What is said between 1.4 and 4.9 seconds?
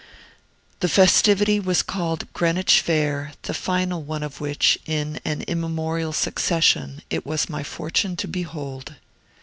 was called Greenwich Fair, the final one of which,